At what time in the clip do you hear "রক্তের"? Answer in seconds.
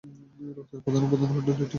0.57-0.79